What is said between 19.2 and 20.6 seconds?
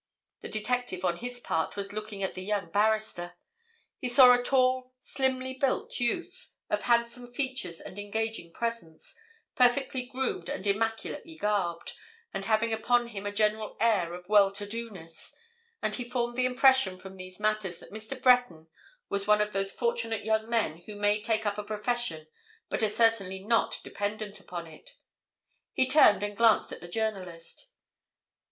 one of those fortunate young